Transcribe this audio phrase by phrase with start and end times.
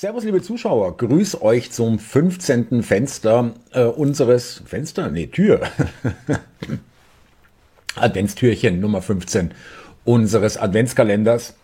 [0.00, 2.84] Servus, liebe Zuschauer, grüß euch zum 15.
[2.84, 5.62] Fenster äh, unseres Fenster, nee, Tür.
[7.96, 9.50] Adventstürchen Nummer 15
[10.04, 11.56] unseres Adventskalenders.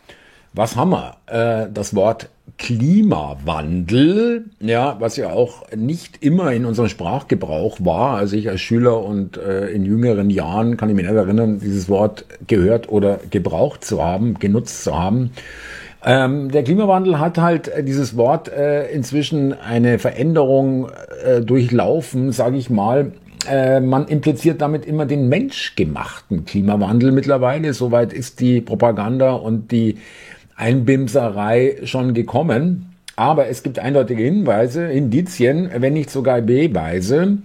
[0.52, 1.16] Was haben wir?
[1.26, 8.16] Äh, das Wort Klimawandel, ja, was ja auch nicht immer in unserem Sprachgebrauch war.
[8.16, 11.88] Also ich als Schüler und äh, in jüngeren Jahren kann ich mich nicht erinnern, dieses
[11.88, 15.30] Wort gehört oder gebraucht zu haben, genutzt zu haben.
[16.04, 20.90] Ähm, der Klimawandel hat halt äh, dieses Wort äh, inzwischen eine Veränderung
[21.24, 23.12] äh, durchlaufen, sage ich mal.
[23.50, 27.72] Äh, man impliziert damit immer den menschgemachten Klimawandel mittlerweile.
[27.72, 29.96] Soweit ist die Propaganda und die
[30.56, 32.90] Einbimserei schon gekommen.
[33.16, 37.38] Aber es gibt eindeutige Hinweise, Indizien, wenn nicht sogar Beweise,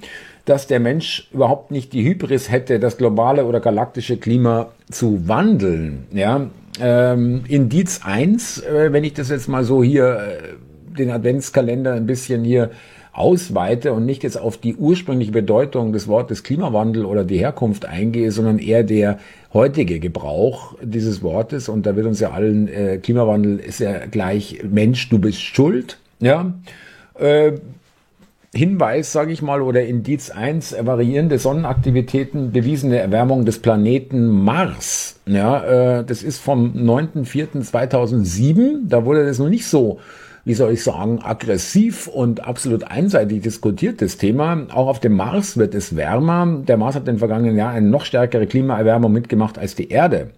[0.45, 6.07] dass der Mensch überhaupt nicht die Hybris hätte, das globale oder galaktische Klima zu wandeln.
[6.11, 6.47] Ja,
[6.79, 12.05] ähm, Indiz 1, äh, wenn ich das jetzt mal so hier, äh, den Adventskalender ein
[12.05, 12.71] bisschen hier
[13.11, 18.31] ausweite und nicht jetzt auf die ursprüngliche Bedeutung des Wortes Klimawandel oder die Herkunft eingehe,
[18.31, 19.19] sondern eher der
[19.53, 21.69] heutige Gebrauch dieses Wortes.
[21.69, 25.97] Und da wird uns ja allen, äh, Klimawandel ist ja gleich Mensch, du bist schuld.
[26.19, 26.53] Ja.
[27.15, 27.53] Äh,
[28.53, 35.19] Hinweis, sage ich mal, oder Indiz 1, variierende Sonnenaktivitäten, bewiesene Erwärmung des Planeten Mars.
[35.27, 38.87] Ja, äh, das ist vom 9.4.2007.
[38.87, 39.99] Da wurde das noch nicht so,
[40.45, 44.65] wie soll ich sagen, aggressiv und absolut einseitig diskutiert, das Thema.
[44.73, 46.63] Auch auf dem Mars wird es wärmer.
[46.67, 50.31] Der Mars hat im vergangenen Jahr eine noch stärkere Klimaerwärmung mitgemacht als die Erde.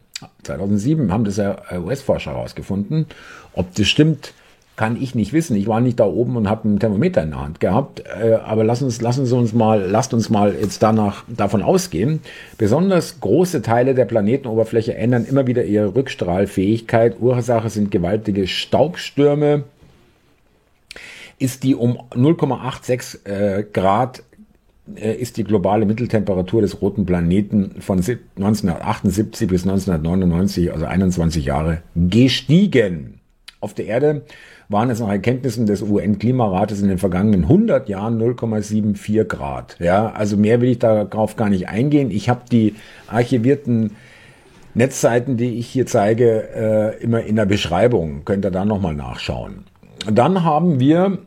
[0.44, 3.06] 2007 haben das ja US-Forscher herausgefunden.
[3.54, 4.34] Ob das stimmt,
[4.76, 5.56] kann ich nicht wissen.
[5.56, 8.04] Ich war nicht da oben und habe ein Thermometer in der Hand gehabt.
[8.22, 12.22] Äh, aber lassen uns, lassen Sie uns mal, lasst uns mal jetzt danach davon ausgehen.
[12.58, 17.18] Besonders große Teile der Planetenoberfläche ändern immer wieder ihre Rückstrahlfähigkeit.
[17.20, 19.66] Ursache sind gewaltige Staubstürme.
[21.38, 24.24] Ist die um 0,86 äh, Grad
[24.96, 31.82] äh, ist die globale Mitteltemperatur des roten Planeten von 1978 bis 1999, also 21 Jahre,
[31.96, 33.20] gestiegen.
[33.60, 34.24] Auf der Erde
[34.72, 39.76] waren es nach Erkenntnissen des UN-Klimarates in den vergangenen 100 Jahren 0,74 Grad.
[39.80, 42.10] Ja, also mehr will ich darauf gar nicht eingehen.
[42.10, 42.76] Ich habe die
[43.08, 43.92] archivierten
[44.74, 48.24] Netzseiten, die ich hier zeige, äh, immer in der Beschreibung.
[48.24, 49.66] Könnt ihr da nochmal nachschauen.
[50.10, 51.20] Dann haben wir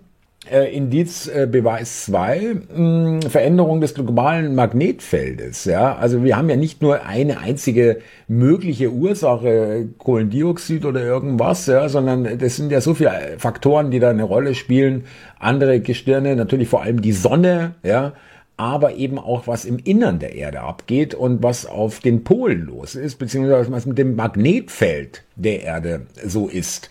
[0.51, 5.65] äh, Indiz äh, Beweis 2, Veränderung des globalen Magnetfeldes.
[5.65, 11.89] Ja, also wir haben ja nicht nur eine einzige mögliche Ursache, Kohlendioxid oder irgendwas, ja,
[11.89, 15.05] sondern das sind ja so viele Faktoren, die da eine Rolle spielen.
[15.39, 18.13] Andere Gestirne, natürlich vor allem die Sonne, ja,
[18.57, 22.95] aber eben auch was im Innern der Erde abgeht und was auf den Polen los
[22.95, 26.89] ist, beziehungsweise was mit dem Magnetfeld der Erde so ist.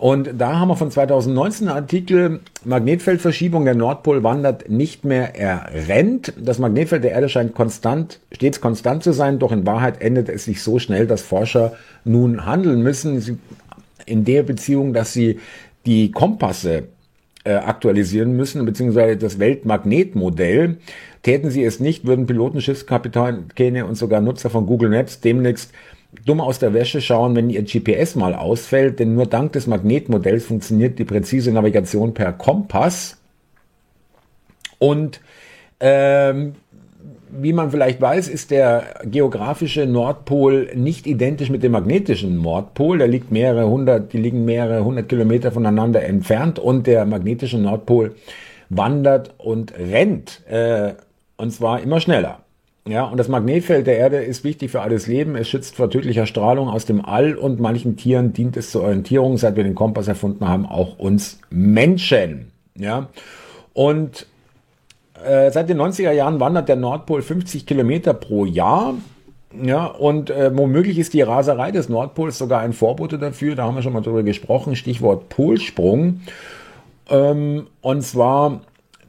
[0.00, 5.66] Und da haben wir von 2019 einen Artikel, Magnetfeldverschiebung, der Nordpol wandert nicht mehr, er
[5.88, 6.32] rennt.
[6.40, 10.46] Das Magnetfeld der Erde scheint konstant, stets konstant zu sein, doch in Wahrheit endet es
[10.46, 11.74] sich so schnell, dass Forscher
[12.06, 13.42] nun handeln müssen,
[14.06, 15.38] in der Beziehung, dass sie
[15.84, 16.84] die Kompasse
[17.44, 20.78] äh, aktualisieren müssen, beziehungsweise das Weltmagnetmodell.
[21.22, 25.72] Täten sie es nicht, würden Piloten, Schiffskapitäne und sogar Nutzer von Google Maps demnächst
[26.24, 30.44] dumm aus der Wäsche schauen, wenn ihr GPS mal ausfällt, denn nur dank des Magnetmodells
[30.44, 33.18] funktioniert die präzise Navigation per Kompass.
[34.78, 35.20] Und
[35.78, 36.54] ähm,
[37.30, 42.98] wie man vielleicht weiß, ist der geografische Nordpol nicht identisch mit dem magnetischen Nordpol.
[42.98, 48.16] Der liegt mehrere hundert, die liegen mehrere hundert Kilometer voneinander entfernt und der magnetische Nordpol
[48.68, 50.42] wandert und rennt.
[50.48, 50.94] Äh,
[51.36, 52.40] und zwar immer schneller.
[52.86, 55.36] Ja, und das Magnetfeld der Erde ist wichtig für alles Leben.
[55.36, 59.36] Es schützt vor tödlicher Strahlung aus dem All und manchen Tieren dient es zur Orientierung,
[59.36, 62.50] seit wir den Kompass erfunden haben, auch uns Menschen.
[62.74, 63.08] Ja,
[63.74, 64.26] und
[65.24, 68.94] äh, seit den 90er Jahren wandert der Nordpol 50 Kilometer pro Jahr.
[69.62, 73.56] Ja, und äh, womöglich ist die Raserei des Nordpols sogar ein Vorbote dafür.
[73.56, 74.76] Da haben wir schon mal drüber gesprochen.
[74.76, 76.20] Stichwort Polsprung.
[77.10, 78.60] Ähm, und zwar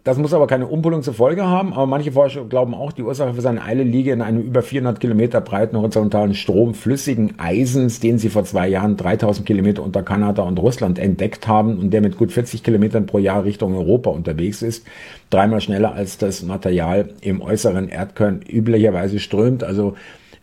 [0.04, 3.36] das muss aber keine Umpolung zur Folge haben, aber manche Forscher glauben auch, die Ursache
[3.36, 8.18] für seine Eile liege in einem über 400 Kilometer breiten horizontalen Strom flüssigen Eisens, den
[8.18, 12.18] sie vor zwei Jahren 3000 Kilometer unter Kanada und Russland entdeckt haben und der mit
[12.18, 14.88] gut 40 Kilometern pro Jahr Richtung Europa unterwegs ist.
[15.30, 19.64] Dreimal schneller als das Material im äußeren Erdkern üblicherweise strömt.
[19.64, 19.96] Also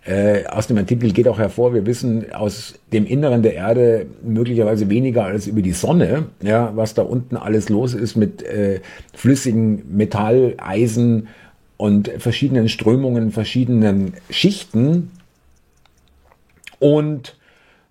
[0.09, 4.89] äh, aus dem Artikel geht auch hervor, wir wissen aus dem Inneren der Erde möglicherweise
[4.89, 8.81] weniger als über die Sonne, ja, was da unten alles los ist mit äh,
[9.15, 11.29] flüssigen Metall, Eisen
[11.77, 15.11] und verschiedenen Strömungen, verschiedenen Schichten.
[16.79, 17.37] Und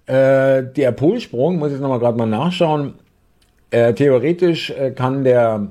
[0.07, 2.95] äh, der Polsprung, muss ich nochmal gerade mal nachschauen,
[3.69, 5.67] Äh, theoretisch äh, kann der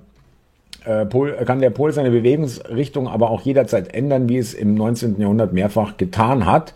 [1.07, 5.21] Pol, kann der Pol seine Bewegungsrichtung aber auch jederzeit ändern, wie es im 19.
[5.21, 6.75] Jahrhundert mehrfach getan hat.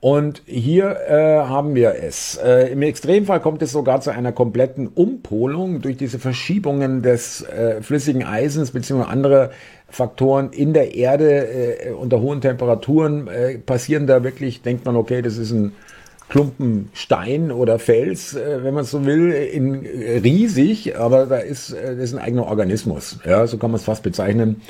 [0.00, 2.36] Und hier äh, haben wir es.
[2.42, 7.82] Äh, Im Extremfall kommt es sogar zu einer kompletten Umpolung durch diese Verschiebungen des äh,
[7.82, 9.02] flüssigen Eisens bzw.
[9.02, 9.50] andere
[9.90, 15.20] Faktoren in der Erde äh, unter hohen Temperaturen äh, passieren da wirklich, denkt man, okay,
[15.20, 15.72] das ist ein
[16.30, 21.72] Klumpen Stein oder Fels, äh, wenn man so will, in äh, riesig, aber da ist,
[21.72, 23.18] äh, das ist ein eigener Organismus.
[23.26, 24.62] Ja, so kann man es fast bezeichnen.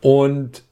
[0.00, 0.64] Und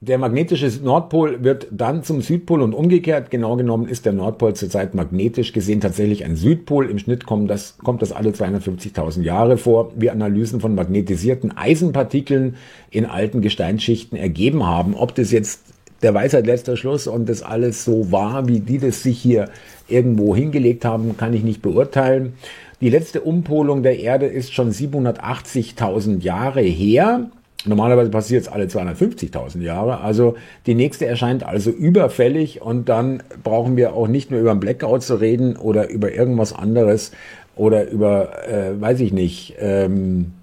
[0.00, 3.32] der magnetische Nordpol wird dann zum Südpol und umgekehrt.
[3.32, 6.88] Genau genommen ist der Nordpol zurzeit magnetisch gesehen tatsächlich ein Südpol.
[6.88, 12.54] Im Schnitt kommt das, kommt das alle 250.000 Jahre vor, wie Analysen von magnetisierten Eisenpartikeln
[12.90, 14.94] in alten Gesteinsschichten ergeben haben.
[14.94, 15.62] Ob das jetzt
[16.02, 19.48] der Weisheit letzter Schluss und das alles so war, wie die das sich hier
[19.88, 22.34] irgendwo hingelegt haben, kann ich nicht beurteilen.
[22.80, 27.28] Die letzte Umpolung der Erde ist schon 780.000 Jahre her.
[27.66, 30.00] Normalerweise passiert es alle 250.000 Jahre.
[30.00, 30.36] Also
[30.66, 35.02] die nächste erscheint also überfällig und dann brauchen wir auch nicht nur über einen Blackout
[35.02, 37.10] zu reden oder über irgendwas anderes
[37.56, 40.34] oder über, äh, weiß ich nicht, ähm,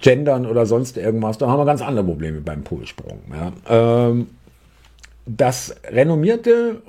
[0.00, 1.38] Gendern oder sonst irgendwas.
[1.38, 3.20] Da haben wir ganz andere Probleme beim Polsprung.
[3.30, 4.08] Ja.
[4.08, 4.26] Ähm,
[5.26, 6.82] das renommierte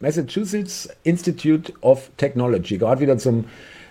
[0.00, 3.44] Massachusetts Institute of Technology, gerade wieder zum,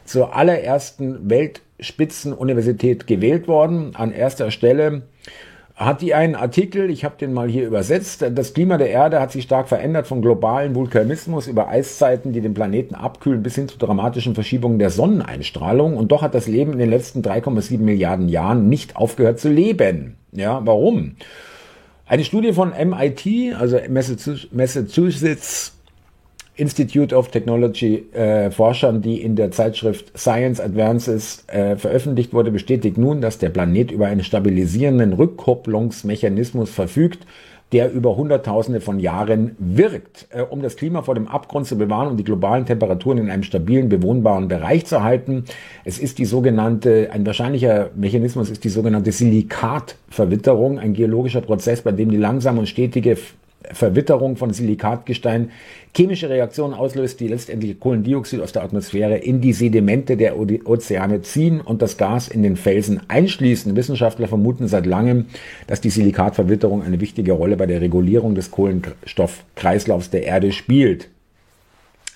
[0.06, 5.04] zur allerersten Weltspitzenuniversität gewählt worden, an erster Stelle
[5.76, 9.32] hat die einen Artikel, ich habe den mal hier übersetzt, das Klima der Erde hat
[9.32, 13.80] sich stark verändert von globalen Vulkanismus über Eiszeiten, die den Planeten abkühlen, bis hin zu
[13.80, 15.98] dramatischen Verschiebungen der Sonneneinstrahlung.
[15.98, 20.16] Und doch hat das Leben in den letzten 3,7 Milliarden Jahren nicht aufgehört zu leben.
[20.32, 21.16] Ja, warum?
[22.14, 25.76] Eine Studie von MIT, also Massachusetts
[26.54, 33.00] Institute of Technology äh, Forschern, die in der Zeitschrift Science Advances äh, veröffentlicht wurde, bestätigt
[33.00, 37.26] nun, dass der Planet über einen stabilisierenden Rückkopplungsmechanismus verfügt,
[37.74, 42.08] der über Hunderttausende von Jahren wirkt, äh, um das Klima vor dem Abgrund zu bewahren
[42.08, 45.46] und die globalen Temperaturen in einem stabilen, bewohnbaren Bereich zu halten.
[45.84, 51.92] Es ist die sogenannte, ein wahrscheinlicher Mechanismus ist die sogenannte Silikatverwitterung, ein geologischer Prozess, bei
[51.92, 53.18] dem die langsame und stetige
[53.72, 55.52] Verwitterung von Silikatgestein
[55.96, 61.62] chemische Reaktionen auslöst, die letztendlich Kohlendioxid aus der Atmosphäre in die Sedimente der Ozeane ziehen
[61.62, 63.76] und das Gas in den Felsen einschließen.
[63.76, 65.26] Wissenschaftler vermuten seit langem,
[65.68, 71.10] dass die Silikatverwitterung eine wichtige Rolle bei der Regulierung des Kohlenstoffkreislaufs der Erde spielt.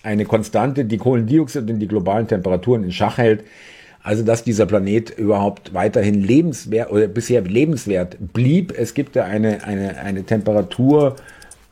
[0.03, 3.43] Eine Konstante, die Kohlendioxid und die globalen Temperaturen in Schach hält,
[4.07, 8.73] also dass dieser Planet überhaupt weiterhin lebenswert oder bisher lebenswert blieb.
[8.77, 11.17] Es gibt ja eine, eine, eine Temperatur,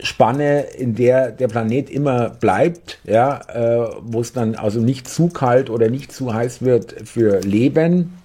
[0.01, 5.29] Spanne, in der der Planet immer bleibt, ja, äh, wo es dann also nicht zu
[5.29, 8.17] kalt oder nicht zu heiß wird für Leben.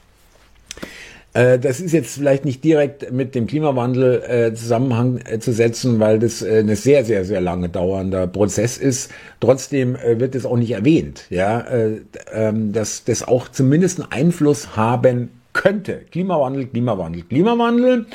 [1.32, 6.00] Äh, das ist jetzt vielleicht nicht direkt mit dem Klimawandel äh, Zusammenhang äh, zu setzen,
[6.00, 9.11] weil das äh, ein sehr, sehr, sehr lange dauernder Prozess ist.
[9.38, 12.00] Trotzdem äh, wird es auch nicht erwähnt, ja, äh,
[12.32, 16.00] ähm, dass das auch zumindest einen Einfluss haben könnte.
[16.11, 18.07] Klimawandel, Klimawandel, Klimawandel.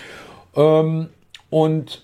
[0.55, 1.07] Ähm,
[1.49, 2.01] und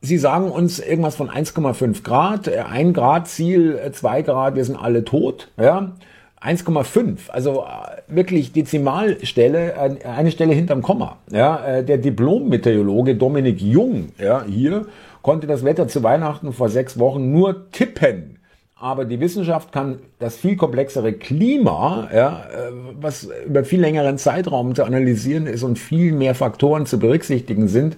[0.00, 5.04] Sie sagen uns irgendwas von 1,5 Grad, 1 Grad Ziel, 2 Grad, wir sind alle
[5.04, 5.48] tot.
[5.58, 5.92] Ja?
[6.40, 11.18] 1,5, also äh, wirklich Dezimalstelle, eine Stelle hinterm Komma.
[11.30, 14.86] Ja, äh, der Diplom-Meteorologe Dominik Jung, ja, hier
[15.22, 18.38] konnte das Wetter zu Weihnachten vor sechs Wochen nur tippen.
[18.80, 24.76] Aber die Wissenschaft kann das viel komplexere Klima, ja, äh, was über viel längeren Zeitraum
[24.76, 27.96] zu analysieren ist und viel mehr Faktoren zu berücksichtigen sind,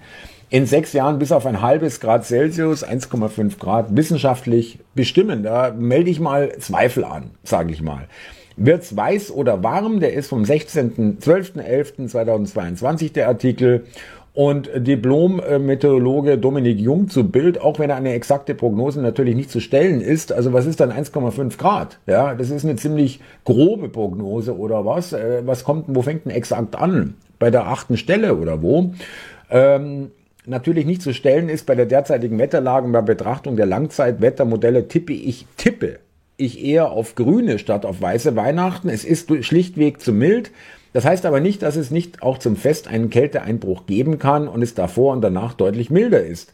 [0.50, 5.44] in sechs Jahren bis auf ein halbes Grad Celsius, 1,5 Grad, wissenschaftlich bestimmen.
[5.44, 8.08] Da melde ich mal Zweifel an, sage ich mal.
[8.56, 10.00] Wird's weiß oder warm?
[10.00, 13.84] Der ist vom 16.12.11.2022 der Artikel.
[14.32, 20.00] Und Diplom-Meteorologe Dominik Jung zu Bild, auch wenn eine exakte Prognose natürlich nicht zu stellen
[20.00, 20.32] ist.
[20.32, 21.98] Also was ist dann 1,5 Grad?
[22.06, 25.12] Ja, das ist eine ziemlich grobe Prognose oder was?
[25.12, 27.14] Äh, was kommt, wo fängt denn exakt an?
[27.40, 28.94] Bei der achten Stelle oder wo?
[29.50, 30.12] Ähm,
[30.46, 35.12] natürlich nicht zu stellen ist bei der derzeitigen Wetterlage und bei Betrachtung der Langzeitwettermodelle tippe
[35.12, 35.98] ich, tippe
[36.36, 38.88] ich eher auf grüne statt auf weiße Weihnachten.
[38.88, 40.50] Es ist schlichtweg zu mild.
[40.92, 44.62] Das heißt aber nicht, dass es nicht auch zum Fest einen Kälteeinbruch geben kann und
[44.62, 46.52] es davor und danach deutlich milder ist.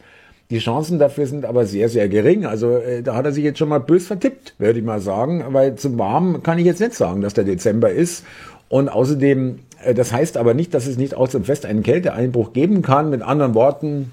[0.49, 2.45] Die Chancen dafür sind aber sehr, sehr gering.
[2.45, 5.43] Also äh, da hat er sich jetzt schon mal bös vertippt, würde ich mal sagen,
[5.49, 8.23] weil zum Warmen kann ich jetzt nicht sagen, dass der Dezember ist.
[8.69, 9.59] Und außerdem,
[9.95, 13.09] das heißt aber nicht, dass es nicht auch zum Fest einen Kälteeinbruch geben kann.
[13.09, 14.11] Mit anderen Worten,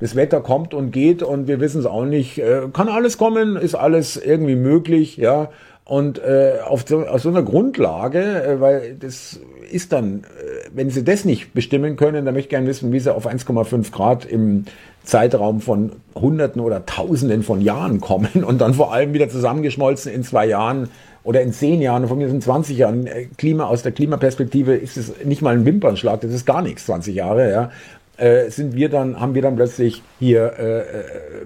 [0.00, 2.38] das Wetter kommt und geht und wir wissen es auch nicht.
[2.38, 5.50] Äh, kann alles kommen, ist alles irgendwie möglich, ja.
[5.84, 9.40] Und äh, auf, so, auf so einer Grundlage, äh, weil das
[9.70, 13.00] ist dann, äh, wenn Sie das nicht bestimmen können, dann möchte ich gerne wissen, wie
[13.00, 14.66] Sie auf 1,5 Grad im
[15.02, 20.22] Zeitraum von Hunderten oder Tausenden von Jahren kommen und dann vor allem wieder zusammengeschmolzen in
[20.22, 20.88] zwei Jahren
[21.22, 23.06] oder in zehn Jahren, von mir sind 20 Jahren.
[23.06, 26.86] Äh, Klima, aus der Klimaperspektive ist es nicht mal ein Wimpernschlag, das ist gar nichts,
[26.86, 27.70] 20 Jahre, ja.
[28.16, 30.84] Äh, sind wir dann, haben wir dann plötzlich hier, äh, äh,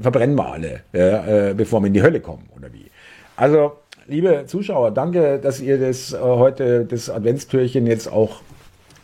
[0.00, 2.86] verbrennen wir alle, ja, äh, bevor wir in die Hölle kommen, oder wie?
[3.36, 3.72] Also,
[4.06, 8.40] liebe Zuschauer, danke, dass ihr das äh, heute, das Adventstürchen jetzt auch,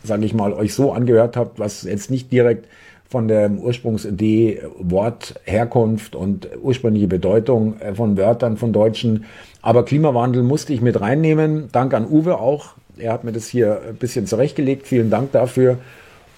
[0.03, 2.67] sage ich mal, euch so angehört habt, was jetzt nicht direkt
[3.11, 9.25] von der Ursprungsidee, Wort, Herkunft und ursprüngliche Bedeutung äh, von Wörtern von Deutschen.
[9.61, 11.67] Aber Klimawandel musste ich mit reinnehmen.
[11.73, 12.75] Dank an Uwe auch.
[12.97, 14.87] Er hat mir das hier ein bisschen zurechtgelegt.
[14.87, 15.79] Vielen Dank dafür.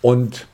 [0.01, 0.47] Und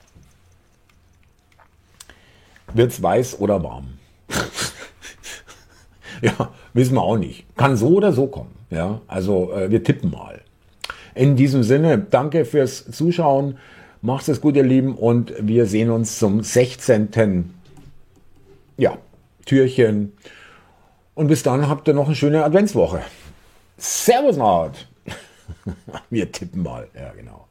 [2.73, 3.88] wird's weiß oder warm?
[6.21, 7.45] ja, wissen wir auch nicht.
[7.55, 8.51] Kann so oder so kommen.
[8.71, 10.41] Ja, also äh, wir tippen mal.
[11.15, 13.57] In diesem Sinne, danke fürs Zuschauen.
[14.01, 17.53] Macht es gut, ihr Lieben, und wir sehen uns zum 16.
[18.77, 18.97] Ja,
[19.45, 20.13] Türchen.
[21.15, 23.01] Und bis dann habt ihr noch eine schöne Adventswoche.
[23.77, 24.87] Servus, Naht.
[26.09, 26.87] Wir tippen mal.
[26.95, 27.47] Ja, genau.